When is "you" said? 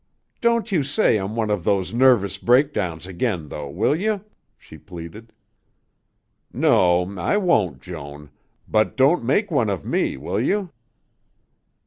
0.71-0.81, 3.95-4.25, 10.39-10.71